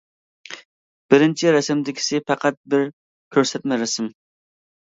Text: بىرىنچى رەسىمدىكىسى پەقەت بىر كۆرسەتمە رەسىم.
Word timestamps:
بىرىنچى 1.13 1.51
رەسىمدىكىسى 1.57 2.21
پەقەت 2.31 2.57
بىر 2.75 2.89
كۆرسەتمە 3.37 3.81
رەسىم. 3.83 4.13